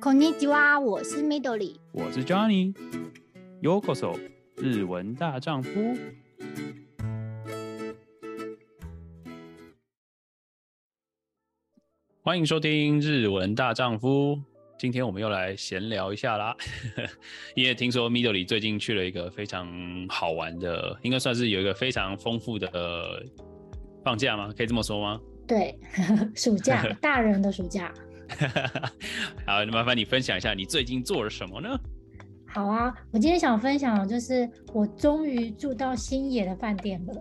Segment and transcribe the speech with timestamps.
[0.00, 4.18] こんにちは，我是 Midori，我是 Johnny。Yokoso，
[4.56, 5.70] 日文大丈夫。
[12.22, 14.40] 欢迎收听日文大丈夫。
[14.78, 16.54] 今天我们又来闲聊一下啦，
[17.54, 19.66] 因为听说 Midori 最近去了一个非常
[20.08, 23.24] 好玩的，应该算是有一个非常丰富的
[24.04, 24.52] 放假吗？
[24.56, 25.20] 可以这么说吗？
[25.46, 25.78] 对，
[26.34, 27.92] 暑假，大人的暑假。
[29.45, 31.69] 好，那麻烦你分享一下你最近做了什么呢？
[32.47, 37.13] 好啊，我今天想分享的就是我终于住到星野的饭店了。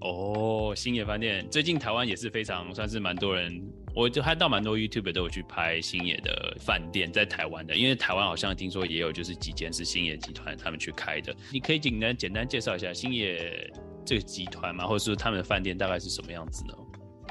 [0.00, 3.62] 哦，星野饭店最近台湾也是非常算是蛮多人，
[3.94, 11.34] 我就看到蛮多 YouTube 都有去拍星野的饭店在台湾的，因为台湾好像听说也有就是几间是星野集团他们去开的。
[11.52, 13.70] 你可以简单简单介绍一下星野
[14.04, 14.86] 这个集团吗？
[14.86, 16.74] 或者是他们的饭店大概是什么样子呢？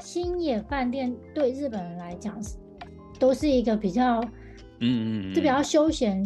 [0.02, 2.56] 星野饭店对日本人来讲是。
[3.24, 4.20] 都是一个比较，
[4.80, 6.22] 嗯嗯，就比较休闲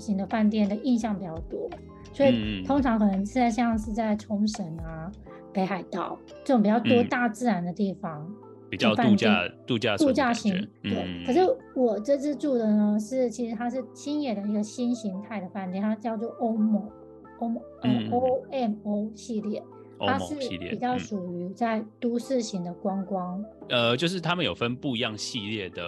[0.00, 1.70] 型的饭店的印象比较多，
[2.12, 5.08] 所以通常可能是在像是在冲绳啊、
[5.52, 8.28] 北海道这种比较多大自然的地方，
[8.68, 10.68] 比较度假度假度假型。
[10.82, 11.38] 对，可是
[11.76, 19.62] 我这次住的呢，是其实它是新野的一个新形态的饭店，它叫做 OMO，OMO，嗯，OMO 系列。
[20.02, 25.82] 它是比较属于在都市型的观光，呃，就是他们有分不一样系列的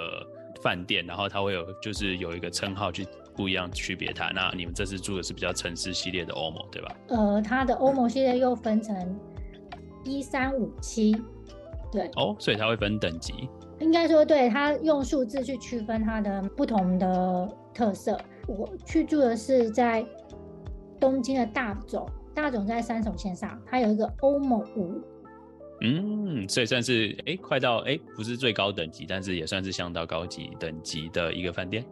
[0.62, 4.30] 饭店，然后它会有就是有一个称号去不一样区别它。
[4.30, 6.96] 那你们这次住的是比较城市系列的 OMO 对吧？
[7.08, 9.20] 呃，它的 OMO 系列又分成
[10.04, 11.16] 一三五七，
[11.90, 13.48] 对，哦，所以它会分等级，
[13.80, 18.18] 应该说对，它用数字去区分它的不同的特色。
[18.46, 20.04] 我去住的是在
[21.00, 22.08] 东京的大总。
[22.34, 24.98] 大总在三手线上，它有一个 OMO 五，
[25.84, 31.84] 嗯，所以算是哎、欸，快到哎、欸，不是最高等级，但是也算是相当高级等级的一个饭店。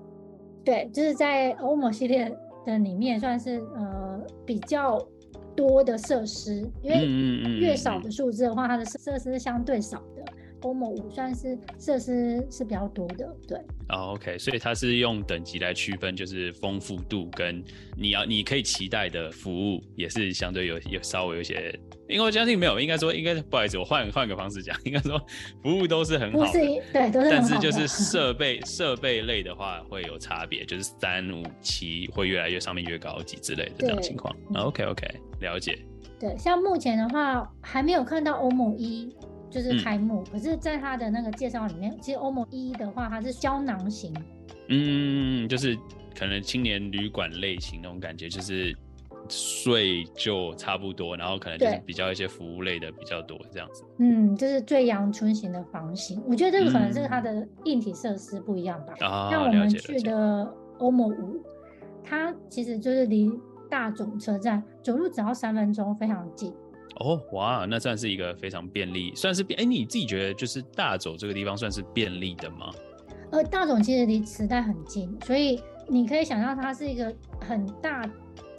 [0.65, 2.33] 对，就是在 OMO 系列
[2.65, 4.99] 的里面，算是呃比较
[5.57, 7.05] 多的设施，因为
[7.59, 10.19] 越少的数字的话，它的设施是相对少的。
[10.60, 13.59] OMO 五算是设施是比较多的，对。
[13.88, 17.62] 哦，OK，所以它是用等级来区分，就是丰富度跟
[17.97, 21.76] 你要你可以期待的服务也是相对有有稍微有些，
[22.09, 25.20] 因为我相信没有，应该说应该不好意思，我换换个方式讲，应该说
[25.60, 27.10] 服务都是很好的，对。
[27.12, 34.32] 但是就是设 备设备类的话会有差别，就是三五七会越来越上面越高级之类的这样情况。
[34.54, 35.09] OK OK，
[35.41, 35.76] 了解。
[36.20, 39.12] 对，像目前的话还没有看到 OMO 一。
[39.50, 44.15] 就是开幕，嗯、可是，在他的那个介绍里面，其实 OMO 一的话，它是胶囊型，
[44.69, 45.77] 嗯，就是
[46.16, 48.75] 可能青年旅馆类型那种感觉，就是
[49.28, 53.84] 睡就差不多，然后可能就是比较一些服务类的比较多这样子。
[53.99, 58.94] 嗯，就是最阳春型的房型，我觉得这个可能是它的硬体设施不一样吧。
[59.31, 61.43] 像、嗯、我们去的 OMO 五，
[62.05, 63.31] 它其实就是离
[63.69, 66.53] 大总车站走路只要三分钟，非常近。
[67.00, 72.71] 哦，哇，那算是一个非常便利，算是便哎，你自己觉得就是大塚这个地方算是便利的吗？
[73.33, 78.09] 呃，大总其实离池袋很近，所以你可以想象它是一个很大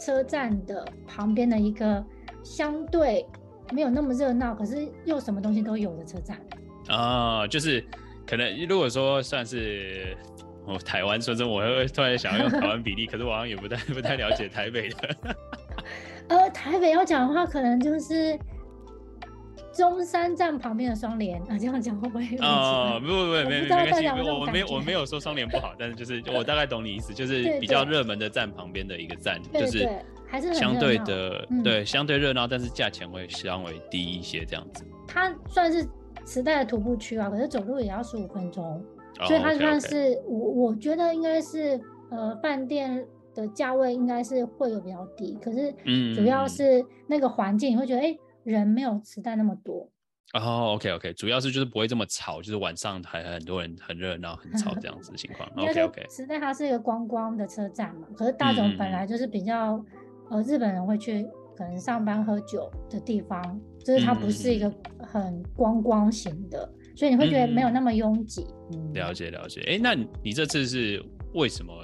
[0.00, 2.04] 车站的旁边的一个
[2.42, 3.24] 相对
[3.72, 6.40] 没有那么热闹，可是又什么东西都有的车站。
[6.88, 7.84] 啊，就是
[8.26, 10.16] 可能如果说算是
[10.66, 15.16] 哦，台湾说真，我会突然想要用台湾比例，可是我好像也不太不太了解台北的。
[16.28, 18.38] 呃，台北要讲的话，可能就是
[19.72, 22.24] 中山站旁边的双联 啊，这样讲会不会？
[22.40, 29.88] 哦，不不不，没没没关系，我没有我没有说双联不好，但是就是我大概懂你意思，就是比较热门的站旁边的一个站，就是
[30.26, 34.84] 还是相对的对相对热闹，但是价钱会稍微低一些这样子。
[35.06, 35.86] 它算是
[36.24, 38.82] 时代的徒步区啊，可是走路也要十五分钟，
[39.26, 43.04] 所以它算是我我觉得应该是呃饭店。
[43.34, 45.72] 的价位应该是会有比较低，可是
[46.14, 49.88] 主要是那个环境，你会觉得哎、人没有磁带那么多。
[50.34, 55.48] 哦，OK OK，主要是就是不会这么吵，就是晚上还很多人很热闹很吵这样子的情况。
[55.56, 59.76] OK OK，池袋它是一个观光的车站嘛，可是大塚本来就是比较、
[60.30, 66.66] 嗯、呃日本人会去可能上班喝酒的地方，就是它不是一个很观光型的，
[66.96, 68.46] 所以你会觉得没有那么拥挤。
[68.72, 69.60] 嗯，了解了解。
[69.66, 71.04] 哎、欸，那你这次是
[71.34, 71.74] 为什么？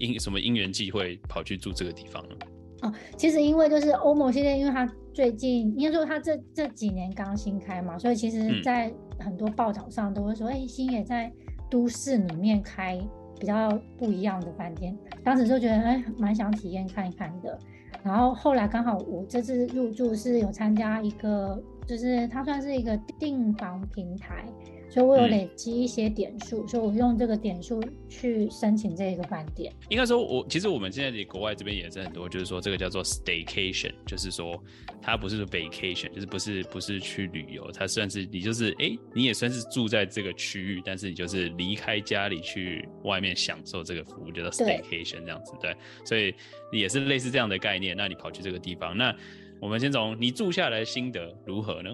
[0.00, 2.34] 因什么因缘际会跑去住这个地方呢？
[2.82, 11.30] 哦，其实因为就是 OMO 系列，因为它最近应该说它这这几年刚新开嘛，所以其实在很多报道上都会说，哎、嗯，星野在
[11.70, 12.98] 都市里面开
[13.38, 17.58] 比较不一样的饭店，当时就觉得哎，蛮想体验看一看的。
[18.02, 24.46] 然后后来刚好我这次入住是有参加一个，就是它算是一个订房平台，
[24.90, 29.72] 所以我有累积一些点数，嗯、所以我用这个点数去申请这个饭店。
[29.88, 34.60] 应该说我，我其实我们现在的国外这边也是很多，就是说这个叫做 staycation，就是说
[35.00, 46.34] 它不是 vacation，就是不是不是去旅游，它算是你就是哎、欸，你也算是住在这个区域，但是你就是离开家里去外面享受这个服务，叫做 staycation 这样子，对，对，所以
[46.72, 47.96] 也是类似这样的概念。
[47.96, 49.14] 那你跑去这个地方，那
[49.60, 51.90] 我们先从你住下来的心得如何呢？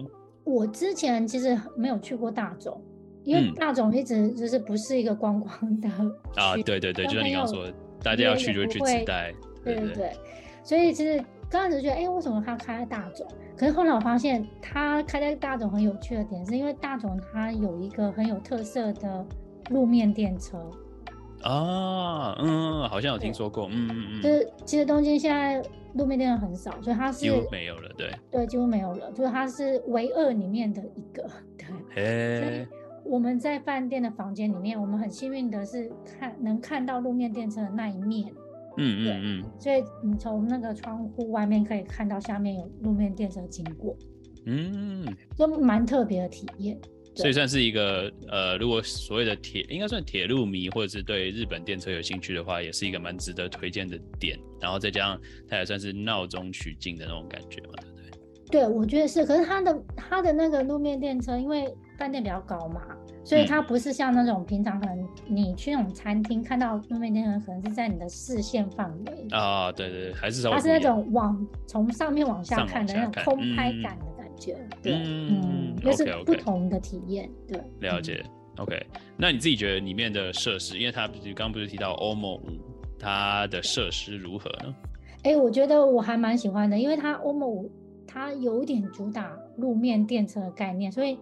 [0.47, 2.81] 我之前其实没有去过大总，
[3.25, 7.67] 因为大总一直就是不是一个观光的、嗯、啊，对对对，就像你刚刚说，
[8.01, 10.11] 大家要去就会去自带，对对对，
[10.63, 13.27] 所以其实刚开始觉得，哎、欸，为什么他开在大总？
[13.57, 19.25] 可是后来我发现，他开在大总很有趣的点，是因为大总它有一个很有特色的
[19.69, 20.57] 路面电车。
[21.43, 25.61] 啊，嗯，好像有听说过，嗯嗯嗯，就是其实东京现在
[25.93, 31.29] 路面电车很少，所以它是几乎没有了，对，对，几乎没有了，就是它是唯二里面的一个，
[31.93, 32.41] 对。
[32.41, 32.67] 所以
[33.03, 38.31] 我们在饭店的房间里面，我们很幸运的是看能看到路面电车的那一面，
[38.77, 43.95] 嗯嗯嗯，所以你从那个窗户外面可以看到下面有路面电车经过，
[44.45, 45.05] 嗯，
[45.37, 46.77] 就蛮特别的体验。
[47.17, 54.39] 所以算是一个呃，如果所谓的铁应该算铁路迷，或者是对日本电车有兴趣的话，也是一个蛮值得推荐的点。
[54.61, 58.61] 然后再加上它也算是闹中取静的那种感觉嘛，对不对？
[58.61, 59.25] 对，我觉得是。
[59.25, 62.81] 可是它的它的那个路面电车，因为饭店比较高嘛，
[63.23, 69.71] 所以它不是像那种平常可能你去那种餐厅看到路面电车，可能是在你的视线范围啊。
[69.71, 74.05] 对对对，还是它是那种往从上面往下看的那种空拍感的。
[74.05, 74.16] 嗯
[74.81, 78.23] 对，嗯，就、嗯、是不同的体验，对，了解
[78.57, 78.85] ，OK。
[79.17, 82.41] 那你自己觉得里面的设施，因为他刚不是提到 OMO 5，
[82.99, 84.75] 它的设施如何呢？
[85.23, 87.69] 哎、欸，我觉得我还蛮喜欢的，因为它 OMO 5
[88.05, 91.17] 它有点主打路面电车的概念，所以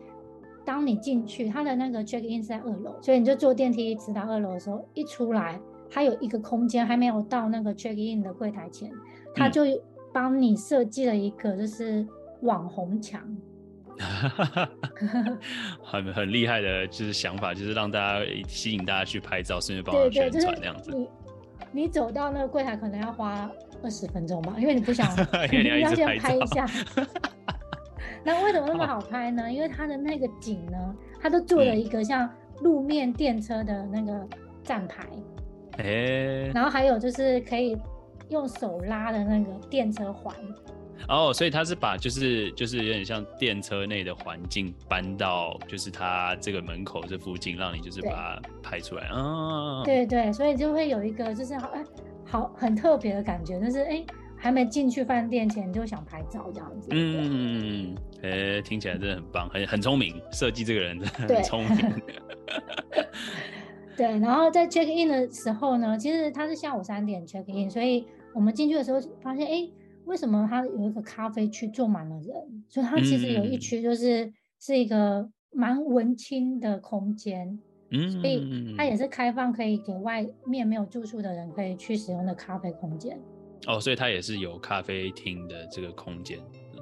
[0.66, 5.60] 当你进去，它的那个 check in 是在二楼，所以你就坐电梯直达二楼的时候，一出来，
[5.90, 8.92] 它有一个空间还没有到那个 check in 的柜台前，
[9.34, 9.64] 它就
[10.14, 12.06] 帮你设计了一个就是。
[12.46, 13.22] 网红墙，
[15.84, 20.92] 很很厉害的，就是想法，就是让大家吸引大家去拍照，顺便帮我宣传那样子。
[20.92, 21.10] 你
[21.72, 23.50] 你走到那个柜台，可能要花
[23.84, 25.06] 二十分钟吧，因为你不想，
[25.52, 26.66] 你要， 先拍一下。
[28.24, 29.52] 那为什么那么好拍呢？
[29.52, 32.30] 因为它的那个景呢，它都做了一个像
[32.62, 34.28] 路面电车的那个
[34.64, 35.06] 站牌，
[36.54, 37.78] 然后还有就是可以
[38.30, 40.34] 用手拉的那个电车环。
[41.08, 49.84] 哦，所以他是把就是就是有点像电车内的环境搬到就是他这个门口这附近，让你就是把它拍出来啊。
[49.84, 51.84] 对对，所以就会有一个就是好哎
[52.26, 54.04] 好很特别的感觉，就是哎
[54.36, 56.90] 还没进去饭店前就想拍照这样子。
[56.92, 61.78] 嗯，哎听起来真的很棒，很很聪明，设计这个人真的很聪明。
[62.90, 63.06] 对，
[64.08, 69.70] 对，然后在 check in 的时候呢，其实他是下午三点 check in，所以我们进去的时候发现哎。
[70.06, 72.64] 为什么它有一个咖啡区坐满了人？
[72.70, 77.60] 所以它其实有一区就是是一个蛮文青的空间，
[77.92, 83.20] 嗯，所以它也是开放可以给外面没有住宿的人可以去使用的咖啡空间。
[83.68, 86.38] 哦，所以它也是有咖啡厅的这个空间。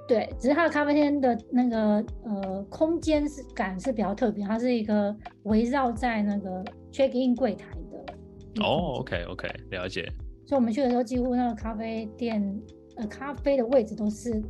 [0.08, 8.64] 对，只是它的咖啡厅的那个呃空间是感是比较特别，它是一个围绕在那个 check in 柜台的。
[8.64, 10.04] 哦，OK OK，了解。
[10.46, 12.62] 所以我们去的时候，几乎那个咖啡店。
[12.98, 14.44] 呃，咖啡的位置都是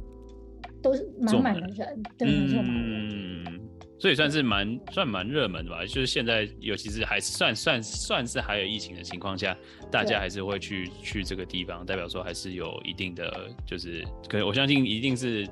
[0.81, 2.61] 都是满满的人，对，没错。
[2.61, 3.61] 嗯，
[3.99, 5.85] 所以算是蛮算蛮热门的吧。
[5.85, 9.55] 就是现在，尤其是还是算算算是还有疫情的情况下，
[9.89, 15.47] 大家还是会去去这个地方，代表说还是有一定的，就是可能我相信一定是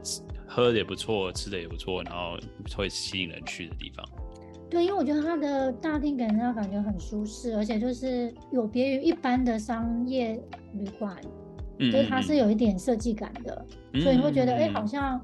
[0.45, 2.37] 喝的也不错，吃的也不错，然后
[2.75, 4.05] 会吸引人去的地方。
[4.69, 10.41] 对，因为我觉得它的大厅给人家感觉很舒适，而且就是有别于一般的商业
[10.73, 11.15] 旅馆。
[11.89, 15.19] 所以它是有一点设计感的，嗯、所以你会觉得，哎、好像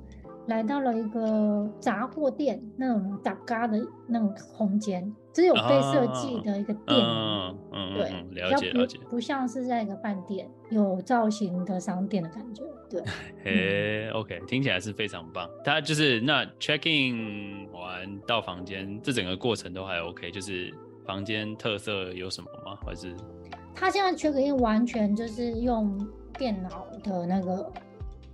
[0.48, 13.02] 来到了一个杂货店那种杂嘎的那种空间，只有被设计的一个店，嗯嗯，对，了解了解，不像是在一个饭店有造型的商店的感觉，对。
[13.44, 15.50] 嘿、嗯、OK，听起来是非常棒。
[15.66, 20.74] 它就是那 check in 完到房间，这整个过程都还 OK，就是
[21.06, 22.78] 房间特色有什么吗？
[22.86, 23.14] 还是？
[23.76, 26.08] 它现在 check in 完全就是用。
[26.38, 27.72] 电脑的那个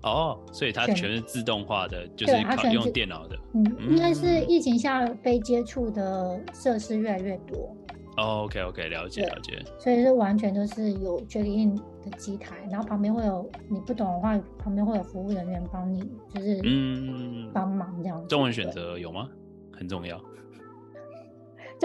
[0.04, 3.40] 哦，所以它全是自动化的，就是靠用电脑的。
[3.54, 7.76] 嗯，应该是疫情下被接触的设施越来越多。
[8.18, 9.64] 哦，OK OK，了解了解。
[9.80, 16.02] 所以是完全都是有 check in 的机台，然后旁边会有你不懂的话，旁边会有服务人员帮你，
[16.34, 18.28] 就是嗯帮忙这样。
[18.28, 19.30] 中文选择有吗？
[19.72, 20.22] 很重要。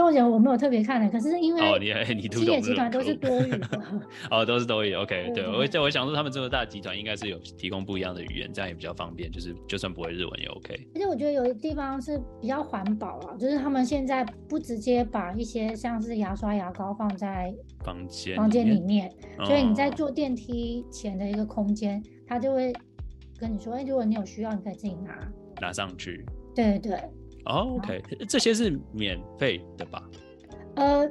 [0.05, 3.83] 我没有特别看的，可是因为哦，你 你星野集团都是多语的，
[4.31, 4.95] 哦，都是多语。
[4.95, 10.89] OK， 对，我在我想说，他们这么大集团应该是有提供不一样的语言，这样也比较方便，就是就算不会日文也 OK。
[10.95, 17.53] 而且我觉得有的地方是比较环保啊，就是他们现在不直接把一些像是牙刷、牙膏放在
[17.85, 19.11] 房间房间里面，
[19.45, 22.73] 所以你在坐电梯前的一个空间，他就会
[23.39, 25.17] 跟你说，哎，如果你有需要，你可以自己拿
[25.61, 26.25] 拿上去。
[26.55, 26.99] 对对。
[27.45, 30.03] 哦、oh，OK，这些是免费的吧？
[30.77, 31.11] 呃，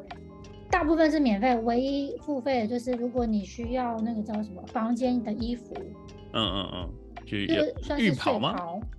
[0.70, 5.74] 大部分是免费，唯一付费的就是如果你需要那个叫什么房间的衣服，
[6.34, 6.90] 嗯嗯嗯，
[7.26, 8.56] 就算是浴袍吗？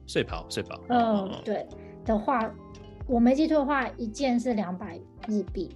[0.07, 1.67] 睡袍，睡袍，嗯，嗯对
[2.05, 2.53] 的话，
[3.07, 5.71] 我没记错的话，一件是两百日币，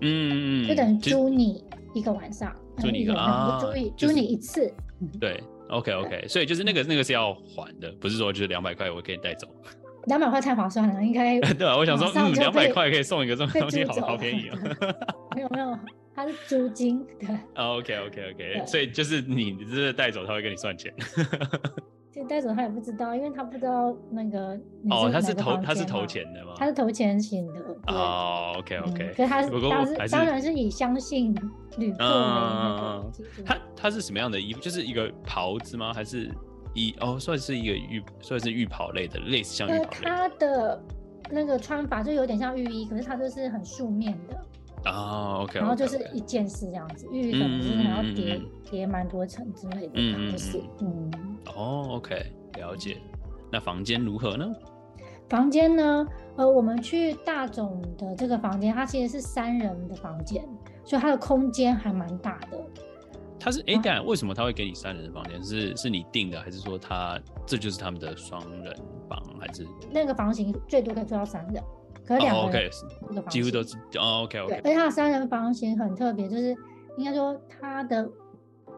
[0.00, 4.72] 嗯嗯嗯，就等于租你一个晚上，租你一个啊， 租一租你一次，
[5.20, 9.46] 对，OK OK，所以就是那个那个是要还的，不是说就是两百块我可以带走。
[10.06, 14.58] 两百块太划算了，应该 对啊，我想说，嗯，两百块可以送一个这么东西，好好便宜啊！
[15.34, 15.78] 没有没有，
[16.14, 17.28] 它是租金，对。
[17.54, 20.92] OK OK OK，所以就是你你这是带走，他会跟你算钱。
[22.12, 24.56] 其实带走他也不知道，因为他不知道那个
[24.88, 26.52] 哦，他是投他是投钱的吗？
[26.56, 28.52] 他是投钱型的哦。
[28.58, 31.34] OK OK，所以他是当然当然是以相信
[31.76, 33.12] 旅客为那个。
[33.44, 34.60] 他他是什么样的衣服？
[34.60, 35.92] 就是一个袍子吗？
[35.92, 36.30] 还是？
[36.74, 40.04] 一哦，算是一个浴，算是浴袍类的，类似像浴袍类的。
[40.04, 40.82] 它的
[41.30, 44.40] 那个穿法就有点像浴衣，可是它就是很素面的。
[44.90, 45.58] 哦，OK。
[45.58, 48.40] 然后就是一件式这样子，浴衣可能是还要叠
[48.70, 51.10] 叠蛮多层之类的，嗯就是嗯。
[51.56, 52.98] 哦，OK，了解。
[53.50, 54.46] 那房间如何呢？
[55.28, 56.06] 房间呢？
[56.36, 60.44] 呃，我们去大总的这个房间，它其实是三人的房间，
[60.84, 62.60] 所以它的空间还蛮大的。
[63.44, 65.44] 他是哎，但、欸、为什么他会给你三人的房间？
[65.44, 68.74] 是是你定的，还是说他这就是他们的双人
[69.06, 71.62] 房，还是那个房型最多可以做到三人，
[72.06, 72.70] 可是两个人
[73.28, 74.54] 几乎都是哦，OK OK。
[74.54, 76.56] 而且他的三人房型很特别，就是
[76.96, 78.10] 应该说他的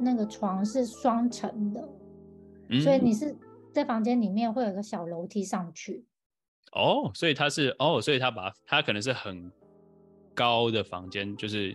[0.00, 1.88] 那个床是双层的，
[2.70, 3.36] 嗯，所以你是
[3.72, 6.04] 在房间里面会有一个小楼梯上去。
[6.72, 9.48] 哦，所以他是哦，所以他把他可能是很
[10.34, 11.72] 高的房间，就是。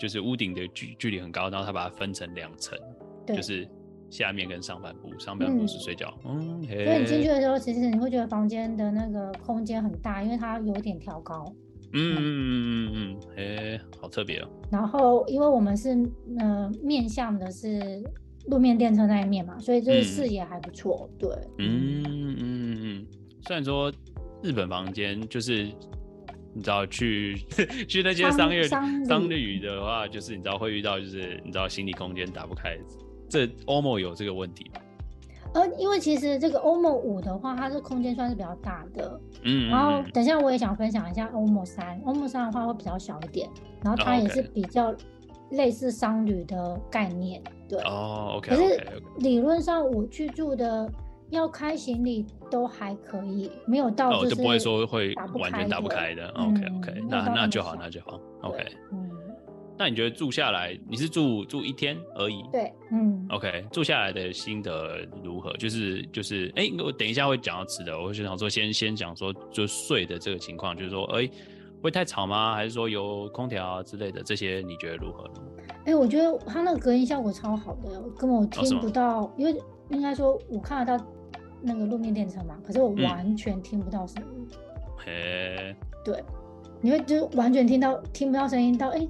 [0.00, 2.78] 就是屋顶的距距离很高，然后他把它分成两层，
[3.26, 3.68] 就是
[4.08, 6.10] 下面跟上半部，上半部是睡觉。
[6.24, 11.44] 嗯，所以你进去的时候，其实你会觉得房间的那个空间很大，因为它有点调高。
[11.92, 14.48] 嗯嗯嗯嗯嗯，哎，好特别哦。
[14.70, 15.90] 然后，因为我们是
[16.38, 18.02] 呃面向的是
[18.46, 21.10] 路面电车那一面嘛，所以就是视野还不错。
[21.18, 21.28] 对，
[21.58, 23.06] 嗯嗯嗯嗯，
[23.46, 23.92] 虽然说
[24.42, 25.70] 日本房间就是。
[26.52, 27.36] 你知道去
[27.88, 32.76] 去那些商业商旅的话，就是你知道会遇到，就是你知道行李空间打不开，
[33.28, 34.80] 这 OMO 有这个问题吗？
[35.52, 43.48] 呃，因为其实这个 OMO 五的话，它是空间算是比较大的，嗯，然后等一下我也想分享一下 OMO 三，OMO 三的话会比较小一点，
[43.82, 44.94] 然后它也是比较
[45.50, 48.80] 类似商旅的概念，对，哦，OK，可是
[49.18, 50.88] 理论上我去住的。
[51.30, 56.32] 要开行李都还可以，没有到就是、哦、就不会说会完全打不开的。
[56.36, 58.20] 嗯、OK OK，那那就好，那就好。
[58.42, 59.10] OK，嗯，
[59.78, 62.42] 那你觉得住下来，你是住住一天而已？
[62.50, 63.26] 对，嗯。
[63.30, 65.52] OK，住下来的心得如何？
[65.56, 71.30] 就是就是，哎、欸，我等一下会讲到吃的，我就想说先先讲说就睡的这个情况，就是说，哎、欸，
[71.80, 72.54] 会太吵吗？
[72.54, 74.20] 还是说有空调啊之类的？
[74.22, 75.34] 这些你觉得如何呢？
[75.84, 79.54] 哎、欸，我觉得它那个隔音效果超好的，根本我听不到，哦、因为
[79.90, 81.06] 应该说我看得到。
[81.62, 84.48] 那个路面电车嘛，可是我完全听不到声音。
[84.96, 86.22] 嘿、嗯，对，
[86.80, 89.08] 你会就完全听到听不到声音到哎、欸，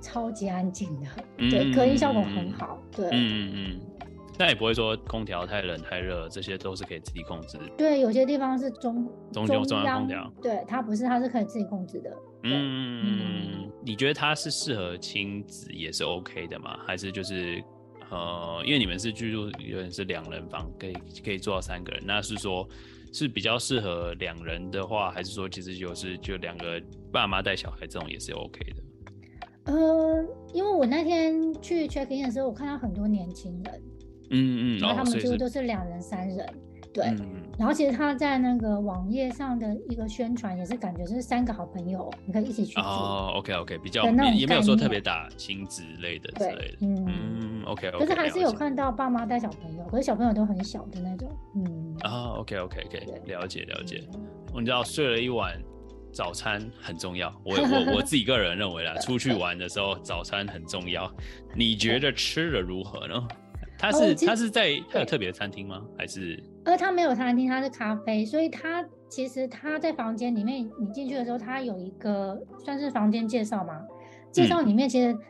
[0.00, 1.06] 超级安静的，
[1.38, 2.78] 嗯、对，隔音效果很好。
[2.94, 3.80] 对，嗯嗯嗯，
[4.38, 7.64] 那也不会说空调太冷太热，这些都是可以自己控制的。
[7.76, 12.10] 对，有些地方是中中中央空调，对，它不是，它是可以自己控制的。
[12.44, 16.78] 嗯嗯嗯，你觉得它是适合亲子也是 OK 的吗？
[16.86, 17.62] 还是就是？
[18.10, 20.94] 呃，因为你们是居住，有点是两人房，可以
[21.24, 22.02] 可以做到三个人。
[22.06, 22.68] 那是说，
[23.12, 26.80] 是比较适合两人的话，还是说其实就是就两个
[27.12, 29.72] 爸妈带小孩这种也是 OK 的？
[29.72, 33.82] 呃，因为我那天去 check in 的时候，我看到很多年轻人，
[34.30, 36.46] 嗯嗯，然后他们几乎都是两人、三人。
[36.94, 43.32] 对，嗯、然后其实他在那个网页上的一个宣传也是感觉就是三个好朋友，你可以一起去哦。
[43.34, 46.76] OK OK，比较也也没有说特别大亲子类的之类的。
[46.80, 47.98] 嗯嗯，OK OK。
[47.98, 51.28] 可是还是有看到爸妈带小朋友，可是小朋友都很小的那种。
[51.54, 54.02] 嗯啊、哦、OK OK OK，了解了解。
[54.52, 55.60] 我、嗯、你知道睡了一晚，
[56.12, 57.28] 早餐很重要。
[57.44, 61.10] 我我我自己个人认为啦，出去玩的时候早餐很重要。
[61.54, 63.28] 你觉得吃的如何呢？
[63.78, 65.82] 他是他是在他有特别的餐厅吗？
[65.98, 66.42] 还是？
[66.64, 73.78] 呃，他没有餐厅，他是咖啡，所以他其实他在房间里面，你进去的时候，他有一个算是房间介绍嘛。
[74.32, 75.20] 介绍里面其实，嗯、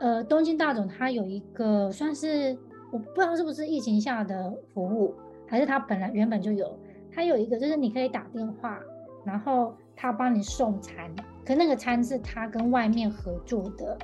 [0.00, 2.56] 呃，东京大总他有一个算是
[2.90, 5.14] 我不知道是不是疫情下的服务，
[5.48, 6.78] 还是他本来原本就有。
[7.12, 8.78] 他有一个就是你可以打电话，
[9.24, 11.08] 然后他帮你送餐，
[11.46, 13.96] 可那个餐是他跟外面合作的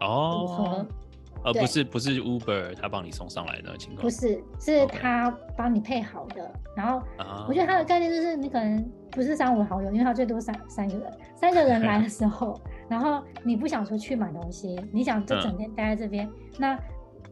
[0.00, 0.86] 哦。
[1.44, 6.50] 而不是不是 Uber 他帮你送上来的情况，不是，是他帮你配好的。
[6.74, 7.00] 然后
[7.48, 16.78] 我觉得他的概念就是你可能不是三五好友，因为他最多三三个人，三个人来的时候，然后你不想出去买东西，你想就整天待在这边，嗯、那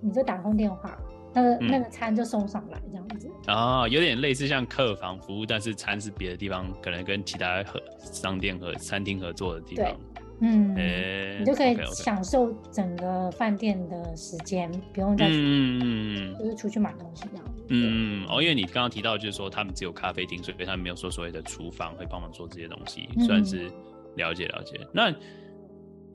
[0.01, 0.99] 你就打通电话，
[1.33, 3.31] 那个、嗯、那个餐就送上来这样子。
[3.49, 9.97] 哦，有点类似像客房服务，但是餐是别的地方，可能跟其他合商店和餐厅合作的地方。
[10.41, 17.47] 嗯，欸、你就可以享受整个饭店的时间.不用再嗯，就是出去买东西这样。
[17.69, 23.71] 嗯哦，因为你刚刚提到就是说他们只有咖啡厅，所以他们没有说所谓的厨房会帮忙做这些东西，算是
[24.17, 24.77] 了解了解。
[24.79, 25.15] 嗯、那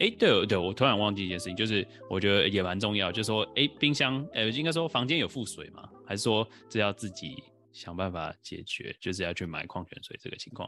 [0.02, 5.88] 哎、欸，对对，我突然忘记一件事情，就是我觉得也蛮重要，就是说哎、欸，冰箱呃、欸，应该说房间有附水吗？
[6.08, 10.68] 还是说这要自己想办法解决，就是要去买矿泉水这个情况？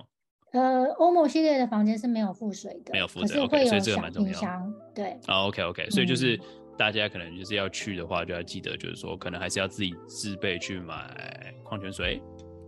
[0.51, 4.29] 呃，OMO 系列的房间是没有附水的，没有附水，OK，所以这个蛮重要。
[4.29, 6.39] 冰箱对，哦，OK，OK，所以就是
[6.77, 12.21] 大家可能就是要去的话，就要记得，就是说可能还是要自己自备去买矿泉水，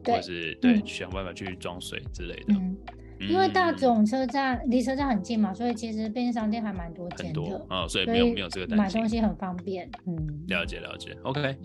[0.03, 2.55] 或者是对，想办法去装水之类的。
[2.55, 2.75] 嗯，
[3.19, 9.89] 因为大总车站离车站很近嘛，所以其实便利商店还蛮多间的，哦，所以没有没有这个担心，买东西很方便。
[10.05, 10.15] 嗯，
[10.47, 11.55] 了解了解，OK，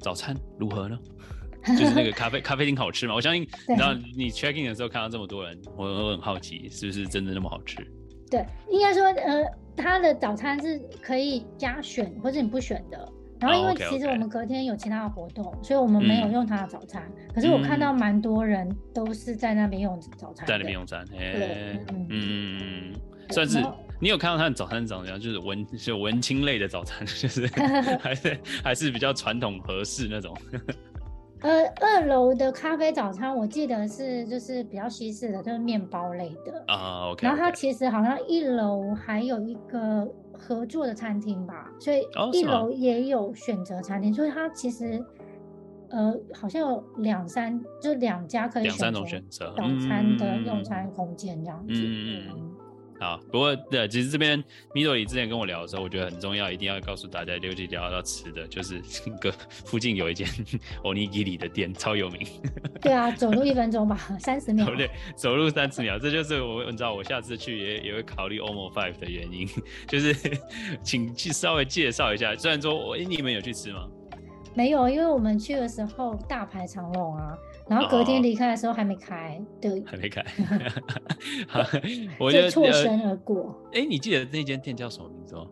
[0.00, 0.98] 早餐如何呢？
[1.78, 3.14] 就是那个咖啡咖啡厅好吃吗？
[3.14, 7.76] 我相信， 你知道你 check in 的时候看到这么多人，我我很好奇，是不是真的那么好吃？
[8.30, 9.44] 对，应该说，呃，
[9.76, 13.12] 他的早餐是可以加选，或者你不选的。
[13.40, 17.02] 然后因为其实我们隔天有其他的活动，所以我们没有用他的早餐。
[17.34, 21.04] 可是我看到蛮多人都是在那边用早餐，在那边用餐。
[21.06, 22.94] 对，嗯嗯，
[23.30, 23.64] 算是
[23.98, 25.18] 你有看到他的早餐长怎样？
[25.18, 27.46] 就是文就文青类的早餐， 就是
[28.00, 30.36] 还是还是比较传统合适那种。
[31.42, 37.06] 呃，二楼的咖啡早餐我记得是就是比较西式的，就是面包类的啊。
[37.06, 37.26] Uh, OK。
[37.26, 40.06] 然后它其实好像一楼还有一个
[40.40, 42.00] 合作的餐厅吧，所以
[42.32, 45.04] 一楼也有选择餐厅，oh, 所以它其实
[45.90, 51.74] 呃好像有两三就两家可以选择两三种选择早餐的用餐空间这样子。
[51.74, 52.24] 嗯。
[52.34, 52.49] 嗯
[53.00, 59.32] 好，不过对，其实这边 Midori 之前跟我聊的时候，我觉得很重要，一定要告诉大家，尤其聊到吃的，就是 这个
[59.64, 60.28] 附近有一间
[60.84, 62.26] Onigiri 的店，超有名。
[62.82, 64.66] 对啊，走路一分钟吧，三十秒。
[64.76, 69.48] 对，走路三十秒，这就是我，你知道，我下次去也也会考虑 OMO Five 的原因，
[69.88, 70.14] 就是
[70.82, 72.36] 请去稍微介绍一下。
[72.36, 73.88] 虽然说，我、欸、你们有去吃吗？
[74.52, 77.34] 没有，因为我们去的时候大排长龙啊。
[77.70, 80.24] 然后隔天离开的时候还没开，哦、对，还没开，
[82.18, 83.56] 我 就错身而过。
[83.72, 85.46] 哎，你记得那间店叫什么名字吗？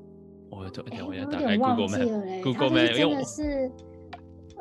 [0.51, 3.71] 我昨天我要打开 Google Map，Google Map 真的是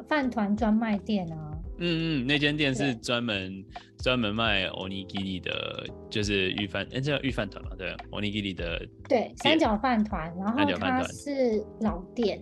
[0.07, 1.57] 饭团专卖店啊。
[1.79, 3.65] 嗯嗯，那间店是专门
[4.03, 7.71] 专门卖 Onigiri 的，就是御饭，哎，这叫御饭团嘛？
[7.75, 12.39] 对，Onigiri 的，对，三角饭团，然后它是老店。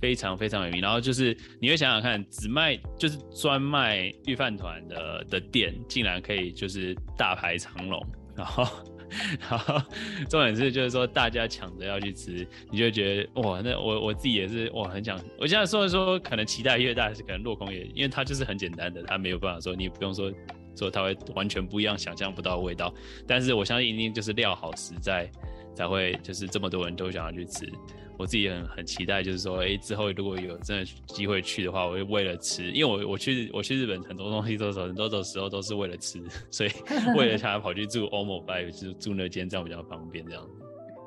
[0.00, 8.04] 非常非常有名，然后就是你会想想看，只卖就是专卖御饭团的的店，竟然可以就是大排长龙，
[8.36, 8.66] 然后
[9.48, 9.80] 然后
[10.28, 20.32] 重点是就是说大家抢着要去吃，你就觉得哇，那我我自己也是哇，很想，我现在说说可能期待越大，是可能落空也，因为它就是很简单的，它没有办法说你也不用说
[20.76, 22.92] 说它会完全不一样，想象不到的味道，
[23.26, 25.30] 但是我相信一定就是料好实在
[25.76, 27.70] 才会就是这么多人都想要去吃。
[28.18, 36.18] 我自己很很期待，就是说，哎、欸，之后如果有真的机会去的话，我会为了吃，因为我我去我去日本很多东西都是很多的时候都是为了吃，
[36.50, 36.70] 所以
[37.14, 40.42] 为了他跑去住 OMO Five，就住那间这样比较方便，这样。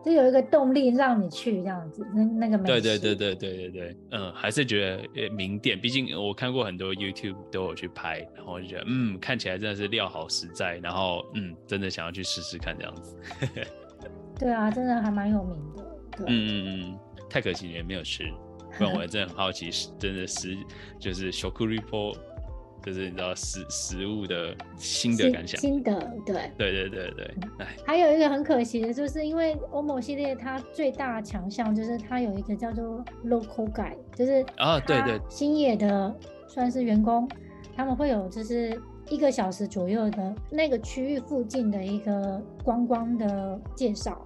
[0.05, 2.79] 就有一个动力让你去这样子，那那个美食。
[2.79, 13.17] 对对对对对对对，嗯，还是觉得名店，毕竟我看过很多 YouTube 都有去拍，然后我就觉得，嗯，看起来真的是料好实在，然后嗯，真的想要去试试看这样子。
[14.39, 15.85] 对啊，真的还蛮有名的。
[16.25, 16.99] 嗯嗯嗯，
[17.29, 18.23] 太可惜也没有吃，
[18.77, 20.57] 不然我还真的很好奇，真的是
[20.99, 22.15] 就是 Shokuripo，
[22.83, 36.13] 就是你知道食食物的新的感想，新的，对，对对对对，哎、嗯，还有一个很可惜的，就是因为 OMO 系列它最大的强项就是它有一个叫做 Local Guide，就是啊对对，星野的
[36.47, 37.29] 算是员工，
[37.75, 44.25] 他们会有就是一个小时左右的那个区域附近的一个观光的介绍。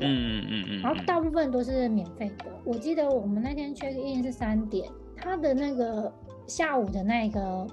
[0.00, 2.46] 嗯嗯嗯嗯，然后大部分都是免费的。
[2.64, 6.12] 我记得我们那天 check in 是三点，他的那个
[6.46, 7.66] 下午的那个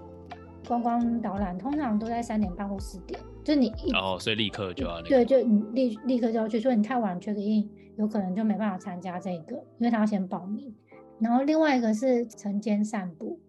[0.68, 10.74] 观光导览通常都在三点半或四点，就你一哦，所以立刻就要那个，对，就你立立刻就要去，所以你太晚 check in，有可能就没办法参加这个，因为他要先报名。
[11.20, 13.40] 然后另外一个是晨间散步。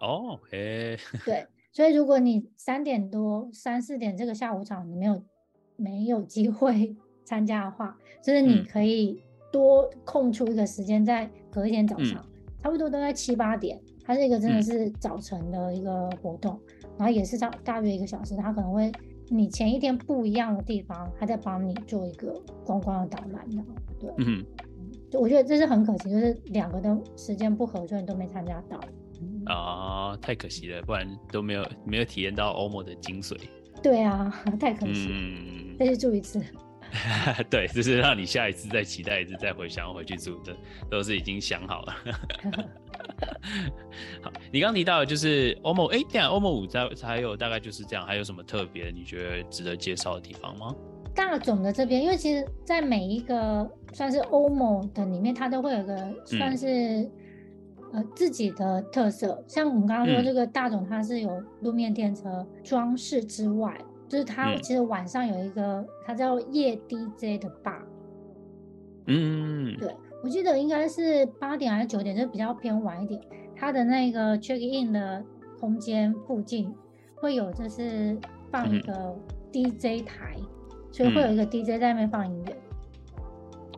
[0.00, 5.22] 哦，诶，对，所以如果你三点多、三四点这个下午场你没有
[5.76, 6.96] 没有机会
[7.30, 12.28] 参加的话，就是你可以多空出一个时间，在隔一天早上，嗯、
[12.60, 13.80] 差不多都在七八点。
[14.04, 18.90] 它是一个真的是早晨的一个活动，嗯、然后也是大大约一个小时，它可能会
[19.28, 22.34] 你前一天不一样的地方，它在帮你做一个
[22.66, 23.62] 观光的导览的，
[24.00, 24.44] 对，嗯，
[25.08, 28.80] 就我觉得这是很可惜，就是两个都时间不合，所以你都没参加到。
[29.46, 33.38] 啊，太可惜了，不然都没有没有体验到 OMO 的精髓。
[33.80, 36.42] 对啊， 太可惜了，嗯，再去住一次。
[37.48, 40.56] 对，就是让你下一次再期待一次，再回想回去住的，
[40.90, 41.94] 都是已经想好了。
[44.22, 50.74] 好，你刚刚提到的就是欧盟哎，这样 OMO 五在还有大概就是这样，还有什么特别你觉得值得介绍的地方吗？
[51.14, 56.66] 大总的这边，因为其实在每一个算是欧盟的里面，它都会有个算是、
[57.00, 57.12] 嗯。
[57.92, 67.80] 呃，自己的特色，像我们刚刚说这个大总，它是有路面电车装饰之外，嗯、就是它其实晚上有一个它叫夜 DJ 的 bar。
[69.06, 73.20] 嗯，对，我记得应该是八点还是九点，就比较偏晚一点。
[73.54, 75.24] 它的那个 check in 的
[75.60, 76.74] 空间附近
[77.14, 78.18] 会有，就是
[78.50, 79.16] 放一个
[79.52, 80.46] DJ 台，嗯、
[80.90, 82.56] 所以会有一个 DJ 在那边放音乐。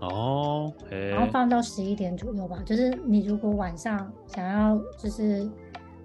[0.01, 2.61] 哦.然后放到十一点左右吧。
[2.67, 5.49] 就是你如果晚上想要，就是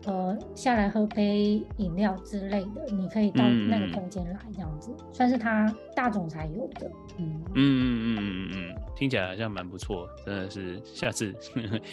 [0.08, 6.90] 呃下来喝杯饮料之类的，你可以到那个空间来，这样子、嗯、算是他大总裁有的。
[7.20, 11.34] 嗯嗯嗯嗯嗯嗯，听起来好像蛮不错，真的是下次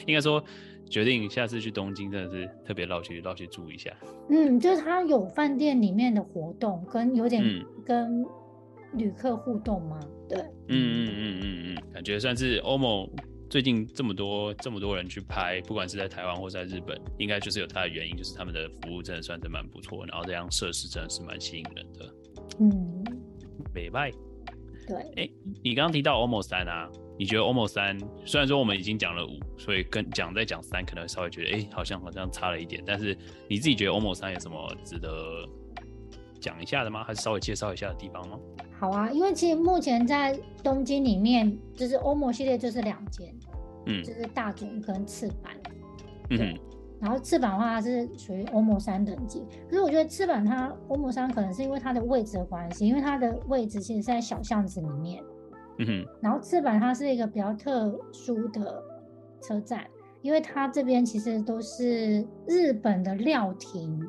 [0.06, 0.42] 应该说
[0.88, 3.90] 决定下次去东京，真的是特别绕去绕去住一下。
[4.28, 7.42] 嗯，就是他有饭店里面的活动，跟有点
[7.84, 8.24] 跟
[8.92, 9.98] 旅客互动吗？
[10.28, 13.10] 对，嗯嗯嗯嗯嗯，感觉算是 OMO
[13.54, 22.14] 最近这么多这么多人去拍，不管是在台湾或在日本，应该就是有它的原因，就是他们的服务真的算是蛮不错，然后这样设施真的是蛮吸引人的。
[22.58, 23.04] 嗯，
[23.72, 24.10] 美拜。
[24.88, 25.30] 对，哎、欸，
[25.62, 33.16] 你刚刚提到 OMO 三啊，你觉得 OMO 三虽然说我们已经讲了五，所以跟讲再讲三可能稍微觉得哎、欸，好像好像差了一点，但是
[33.48, 35.48] 你自己觉得 OMO 三有什么值得
[36.44, 37.02] 讲一下的吗？
[37.02, 38.38] 还是稍微介绍一下的地方吗？
[38.78, 43.34] 好啊，因为其实目前在东京里面，就是 OMO 系列就是两间，
[43.86, 45.50] 嗯，就是大总跟赤坂，
[46.28, 46.54] 嗯，
[47.00, 55.24] 然后赤坂的话它是属于 OMO 三等级，可是我觉得赤坂它 OMO 三可能是因为它的位置的关系，因为它的位置其实是在小巷子里面，
[55.78, 58.82] 嗯哼，然后赤坂它是一个比较特殊的
[59.40, 59.86] 车站，
[60.20, 64.06] 因为它这边其实都是日本的料亭。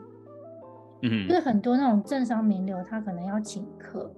[1.10, 4.12] 嗯，就是很多那种政商名流，他可能要请客，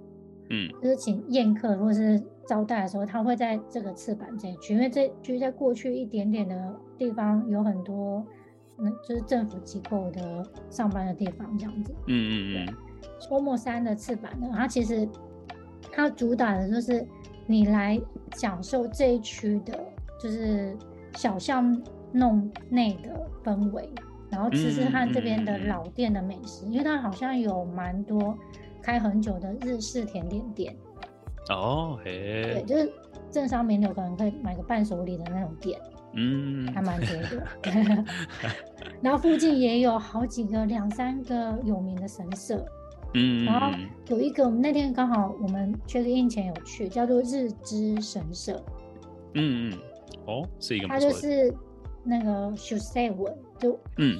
[0.49, 8.25] 嗯，就是请宴客或是招待的时候，他会在这个赤坂这一区，因为这区在过去一点点的地方有很多，
[8.77, 11.93] 嗯，就是政府机构的上班的地方这样子。
[12.07, 12.33] 嗯嗯
[12.65, 12.65] 嗯。
[12.65, 12.75] 对
[13.29, 15.07] ，OMO 三的赤坂呢，它其实
[15.91, 17.05] 它主打的就是
[17.45, 17.99] 你来
[18.35, 19.77] 享受这一区的，
[20.19, 20.75] 就是
[21.15, 23.89] 小巷弄内的氛围。
[24.29, 28.37] 然后吃吃看这边的老店的美食，嗯嗯、因为它好像有蛮多
[28.81, 30.75] 开很久的日式甜点店。
[31.49, 32.91] 哦，嘿，对，就是
[33.31, 35.79] 政商名流可能可以买个伴手礼的那种店，
[36.13, 38.05] 嗯，还蛮多的。
[39.01, 42.65] 然后附近也有好几个两三个有名的神社，
[43.13, 43.71] 嗯，然后
[44.07, 48.61] 有一个我们那天刚好我们 check in 前有去，叫做日之神社。
[49.35, 49.77] 嗯嗯，
[50.25, 51.53] 哦，是一个，它就是。
[52.07, 53.13] 那个 Shusei
[53.59, 54.19] 就嗯，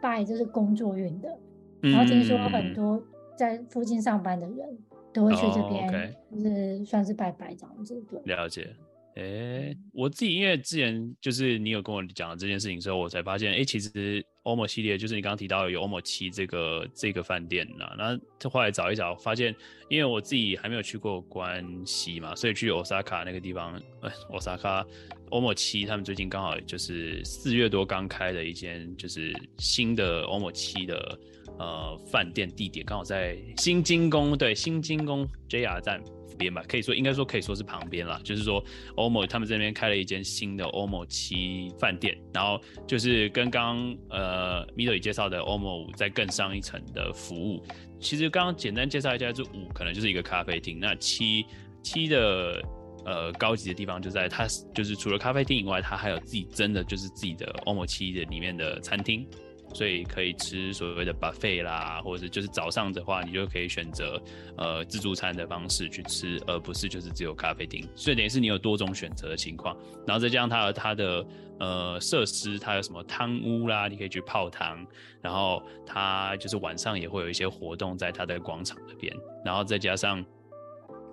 [0.00, 1.38] 拜就是工作运的，
[1.82, 3.02] 嗯、然后听说很多
[3.36, 4.78] 在附近上班的人
[5.12, 8.00] 都会去这边，就是算是拜拜这样子。
[8.10, 8.74] 对，了解。
[9.20, 19.54] 哎、欸，我自己因为之前就是你有跟我讲这件事情之后，我才发现，哎、欸，其实 OMO 系列就是你刚刚提到有 OMO 七这个这个饭店呐，然后后来找一找，发现
[19.90, 24.86] 因为我自己还没有去过关西嘛，所以去 Osaka 那个地方，呃，Osaka
[25.28, 31.18] OMO 七他们最近刚好就是四月多刚开的一间就是新的 OMO 七的
[31.60, 36.02] 呃饭店地点，刚好在新金宫，对，新金宫 JR 站。
[36.38, 38.18] 边吧，可以说应该说可以说是旁边啦。
[38.24, 38.64] 就是说
[38.96, 47.62] ，OMO 他们这边开了一间新的 OMO 七饭店，然后就是跟刚呃 Midori 介绍的 OMO 五再更上一层的服务。
[48.00, 51.44] 其实刚刚简单介绍一下，这五可能就是一个咖啡厅，那七
[51.82, 52.62] 七的
[53.04, 59.28] 呃高级的地方就在它就是除了咖啡厅以外，它还有自己真的就是自己的 OMO 七的里面的餐厅。
[59.72, 64.20] 所以可以吃所谓的 buffet 啦，或者是就是早上的话，你就可以选择
[64.56, 67.88] 呃自助餐的方式去吃，而不是就是只有咖啡厅。
[67.94, 71.26] 所以等于是你有多种选择的情况，然后再加上它有它的
[71.58, 74.86] 呃设施，它有什么汤屋啦，你可以去泡汤，
[75.20, 80.24] 然后它就是晚上也会有一些活动在它的广场那边，然后再加上。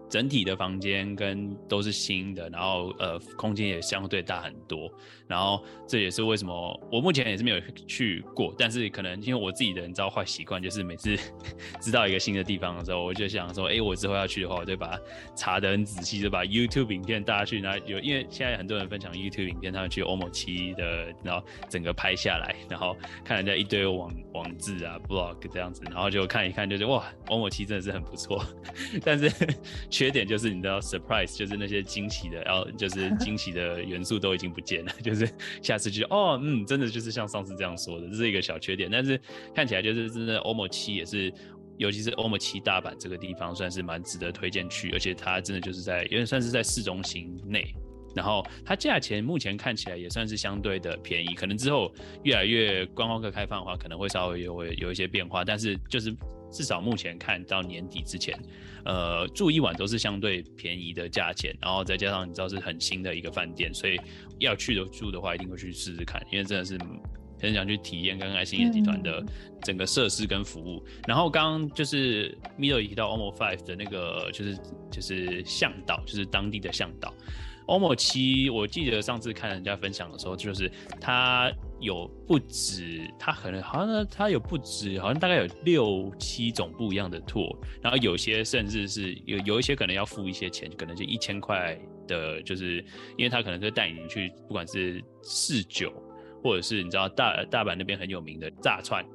[0.10, 4.90] 整体的房间跟都是新的，然后呃空间也相对大很多，
[5.28, 11.18] 然后这也是为什么我目前也是没有去过，但是可能因为我自己的你知道坏习惯，就是每次
[11.82, 15.00] 知道一个新的地方的时候，我就想说，哎，我之后要去的话，我就把它
[15.36, 28.42] 查得很仔细，就把 YouTube 影片带去，那有因为现在很多人分享 YouTube 影片，他们去欧某七的，然后整个拍下来，然后看人家一堆网网志啊 blog 这样子，然后就看一看，就觉得哇，欧某七真的是很不错，
[29.04, 29.30] 但是。
[29.98, 35.28] 缺点就是你知道，surprise 就是那些惊喜的，然后就是 惊喜的元素都已经不见了， 就是
[35.60, 38.92] 下次就哦，嗯，真的就是像上次这样说的，这是一个小缺点。
[38.92, 39.20] 但是
[39.56, 41.34] 看起来就是真的，欧某七也是，
[41.80, 47.74] 尤其是欧某七大阪这个地方算是蛮值得推荐去，而且它真的就是在，有点算是在市中心内，
[48.16, 56.16] 然后它价钱目前看起来也算是相对的便宜，可能之后越来越观光客开放的话，可能会稍微有有一些变化，但是就是。
[56.52, 58.38] 至少目前看到年底之前，
[58.86, 64.00] 呃，住一晚都是相对便宜的价钱，然后再加上你知道是很新的一个饭店，所以
[64.40, 66.78] 要去的住的话，一定会去试试看，因为真的是
[67.40, 69.24] 很想去体验刚刚星野集团的
[69.62, 70.84] 整个设施跟服务。
[70.88, 74.58] 嗯、然后刚刚就是 Milo 提到 OMO Five 的那个，就是
[74.92, 77.14] 就是向导，就是当地的向导。
[77.68, 92.84] 欧某七，我记得上次看人家分享的时候，就是他有不止，他可能好像他有不止，好像大概有六七种不一样的 tour，然后有些甚至是有有一些可能要付一些钱，可能就一千块的，就是
[93.18, 95.94] 因为他可能会带你去，不管是试酒，
[96.44, 99.06] 或者是你知道大大阪那边很有名的炸串，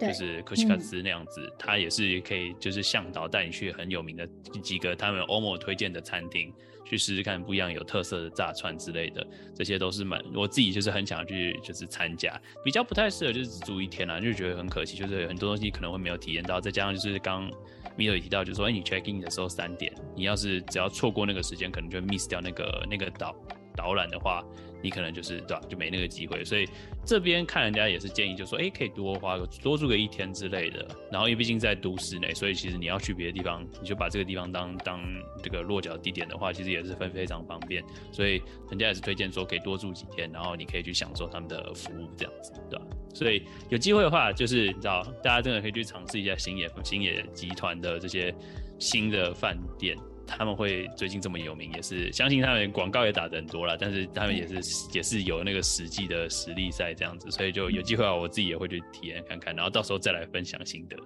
[0.00, 4.26] 就是柯西卡斯那样子，嗯、他也是可以就是向导带你去很有名的
[4.62, 6.52] 几个他们欧某推荐的餐厅。
[6.90, 9.24] 去试试看不一样有特色的炸串之类的，
[9.54, 17.48] 这些都是蛮我自己就是很想去就是参加，比较不太适合就是只住一天啊，就觉得很可惜，就是很多东西可能会没有体验到，再加上就是刚
[17.96, 23.32] 米友也提到，就是说，哎，你 check in 的时候三点，你要是只要错过那个时间，可能就 miss 掉那个那个导
[23.76, 24.44] 导览的话。
[24.82, 26.68] 你可能就是对吧，就没那个机会，所以
[27.04, 30.86] 这边看人家也是建议，就说哎，可以多花个多住个一天之类的。
[31.10, 35.00] 然后因为毕竟在都市内，所以其实你要去别的地方，你就把这个地方当当
[35.42, 37.82] 这个落脚地点的话，其实也是非非常方便。
[38.12, 42.84] 所以人家也是推荐说可以多住几天，然后你可以去享受他们的服务这样子，对吧？
[43.14, 48.34] 所以有机会的话，就是你知道，大家真的可以去尝试一下星野星野集团的这些
[48.78, 49.96] 新的饭店。
[50.30, 54.62] 他们会最近这么有名，也是相信他们广告也打的很多了，但是他们也是、嗯、
[54.94, 60.96] 也是有那个实际的实力赛这样子，所以就有机会啊，我自己也会去体验看看，然后到时候再来分享心得。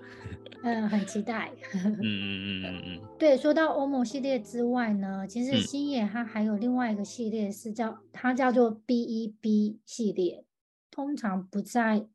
[0.63, 1.51] 嗯，很期待。
[1.75, 3.01] 嗯嗯嗯嗯嗯。
[3.19, 10.45] 对，说到欧盟系列之外呢，其实星野它还有另外一个系列是叫它叫做 BEB 系列，
[10.91, 12.07] 通常不在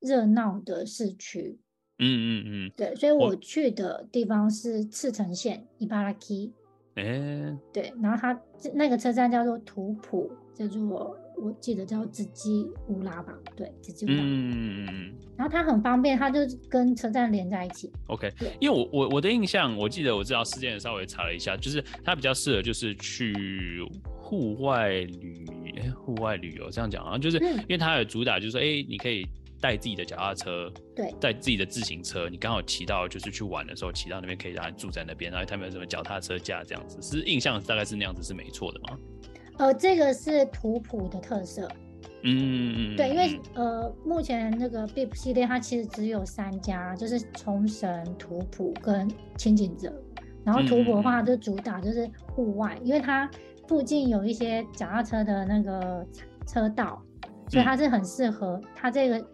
[0.00, 1.58] 热闹的市区。
[1.98, 6.52] 嗯嗯嗯，对，所以我去的地方是赤城县伊巴拉基。
[6.94, 8.40] 哎，欸、对，然后它
[8.74, 14.14] 那个车站叫做图普，叫做我我记得叫紫基乌拉吧，对，紫基乌拉。
[14.16, 17.90] 嗯嗯嗯，然后它很方便，它就跟车站连在一起。
[18.08, 23.84] OK，因为我我我的印象，我记得我知道事件稍微查了一下，就是它比较适合就是去
[24.16, 25.44] 户外旅，
[25.80, 29.24] 哎，户外旅游这样讲啊，就是因为它有主打就是说，哎，你可以。
[29.60, 38.98] 带自己的脚踏车，对，带自己的自行车，你刚好骑到就是去玩的时候，骑到那边可以让人住在那边，然后他们有什么脚踏车架这样子，是印象大概是那样子是没错的吗？
[39.58, 41.68] 呃，这个是图谱的特色，
[42.22, 49.92] 嗯嗯对，因为呃目前那个 BIP 系列它其实只有三家，就是冲绳、图谱跟清景泽，
[50.44, 53.28] 然后图谱的话就主打就是户外，嗯、因为它
[53.66, 56.06] 附近有一些脚踏车的那个
[56.46, 57.02] 车道，
[57.48, 59.26] 所以它是很适合它这个。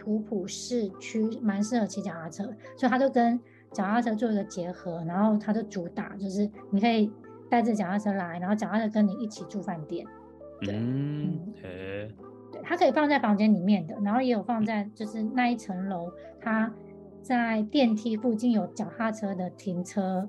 [0.00, 3.38] 图普市区蛮适合骑脚踏车，所以他就跟
[3.70, 7.12] 脚踏车做一个结合，然后他就主打就是你可以
[7.50, 10.06] 带着脚踏车来，然后脚踏车跟你一起住饭店。
[10.62, 16.10] 对，嗯，对，它可以放在房间里面的，然后也有放在就是那一层楼，
[16.40, 16.72] 它
[17.22, 20.26] 在电梯附近有脚踏车的停车